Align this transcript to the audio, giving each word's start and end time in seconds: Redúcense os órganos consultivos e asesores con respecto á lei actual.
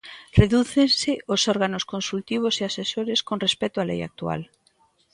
Redúcense 0.41 1.11
os 1.33 1.41
órganos 1.53 1.87
consultivos 1.93 2.55
e 2.55 2.63
asesores 2.65 3.19
con 3.27 3.37
respecto 3.45 3.77
á 3.81 3.83
lei 3.89 3.99
actual. 4.09 4.41